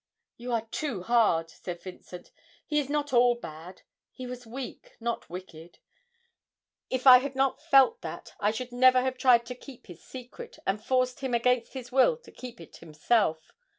[0.35, 2.31] 'You are too hard,' said Vincent,
[2.65, 5.77] 'he is not all bad, he was weak not wicked;
[6.89, 10.57] if I had not felt that, I should never have tried to keep his secret,
[10.65, 13.51] and forced him, against his will, to keep it himself.